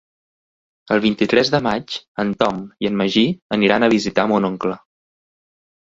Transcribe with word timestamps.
El 0.95 1.01
vint-i-tres 1.03 1.51
de 1.57 1.59
maig 1.67 1.99
en 2.25 2.33
Tom 2.41 2.63
i 2.85 2.91
en 2.91 2.97
Magí 3.03 3.25
aniran 3.59 3.85
a 3.85 3.91
visitar 3.95 4.29
mon 4.33 4.49
oncle. 4.53 4.79